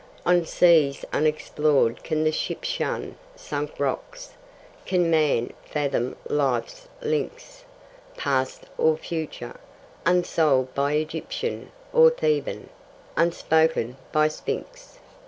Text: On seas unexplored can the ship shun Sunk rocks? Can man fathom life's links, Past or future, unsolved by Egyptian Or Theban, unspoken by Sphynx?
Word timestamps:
On 0.25 0.47
seas 0.47 1.05
unexplored 1.13 2.03
can 2.03 2.23
the 2.23 2.31
ship 2.31 2.63
shun 2.63 3.17
Sunk 3.35 3.79
rocks? 3.79 4.31
Can 4.87 5.11
man 5.11 5.53
fathom 5.63 6.15
life's 6.27 6.87
links, 7.03 7.65
Past 8.17 8.65
or 8.79 8.97
future, 8.97 9.57
unsolved 10.03 10.73
by 10.73 10.93
Egyptian 10.93 11.71
Or 11.93 12.09
Theban, 12.09 12.69
unspoken 13.15 13.95
by 14.11 14.27
Sphynx? 14.27 14.97